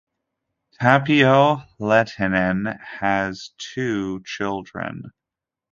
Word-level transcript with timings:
Tapio 0.79 1.63
Lehtinen 1.79 2.79
has 2.81 3.51
two 3.59 4.23
children. 4.25 5.11